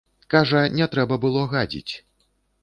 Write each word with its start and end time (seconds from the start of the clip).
Кажа, 0.33 0.63
не 0.79 0.87
трэба 0.95 1.19
было 1.27 1.45
гадзіць. 1.53 1.93